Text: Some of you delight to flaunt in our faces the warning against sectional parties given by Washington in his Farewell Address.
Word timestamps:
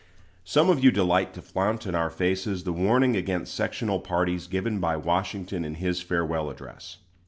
Some 0.43 0.71
of 0.71 0.83
you 0.83 0.89
delight 0.89 1.31
to 1.35 1.43
flaunt 1.43 1.85
in 1.85 1.93
our 1.93 2.09
faces 2.09 2.63
the 2.63 2.73
warning 2.73 3.15
against 3.15 3.53
sectional 3.53 3.99
parties 3.99 4.47
given 4.47 4.79
by 4.79 4.97
Washington 4.97 5.63
in 5.63 5.75
his 5.75 6.01
Farewell 6.01 6.49
Address. 6.49 6.97